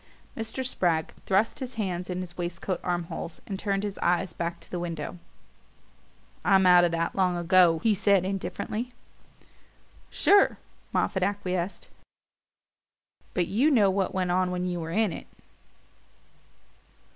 Mr. 0.35 0.65
Spragg 0.65 1.13
thrust 1.27 1.59
his 1.59 1.75
hands 1.75 2.09
in 2.09 2.21
his 2.21 2.35
waistcoat 2.35 2.79
arm 2.83 3.03
holes 3.03 3.39
and 3.45 3.59
turned 3.59 3.83
his 3.83 3.99
eyes 3.99 4.33
back 4.33 4.59
to 4.59 4.71
the 4.71 4.79
window. 4.79 5.19
"I'm 6.43 6.65
out 6.65 6.83
of 6.83 6.91
that 6.93 7.15
long 7.15 7.37
ago," 7.37 7.77
he 7.83 7.93
said 7.93 8.25
indifferently. 8.25 8.89
"Sure," 10.09 10.57
Moffatt 10.91 11.21
acquiesced; 11.21 11.87
"but 13.35 13.45
you 13.45 13.69
know 13.69 13.91
what 13.91 14.11
went 14.11 14.31
on 14.31 14.49
when 14.49 14.65
you 14.65 14.79
were 14.79 14.89
in 14.89 15.13
it." 15.13 15.27